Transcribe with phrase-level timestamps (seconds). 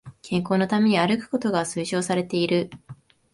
[0.23, 2.71] 健康のために歩くことが推奨されている